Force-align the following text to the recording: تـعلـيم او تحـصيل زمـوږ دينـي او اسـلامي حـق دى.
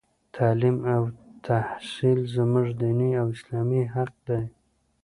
تـعلـيم 0.33 0.77
او 0.93 1.03
تحـصيل 1.45 2.19
زمـوږ 2.33 2.67
دينـي 2.81 3.09
او 3.21 3.27
اسـلامي 3.35 3.81
حـق 3.93 4.11
دى. 4.27 4.41